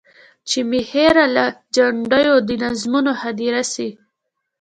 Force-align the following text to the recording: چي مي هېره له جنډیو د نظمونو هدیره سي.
چي 0.49 0.59
مي 0.69 0.81
هېره 0.91 1.25
له 1.35 1.45
جنډیو 1.75 2.35
د 2.47 2.49
نظمونو 2.63 3.11
هدیره 3.21 3.63
سي. 3.73 3.89